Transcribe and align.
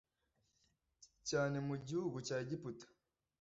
cyane 1.29 1.57
mu 1.67 1.75
gihugu 1.87 2.17
cya 2.27 2.37
Egiputa 2.43 2.85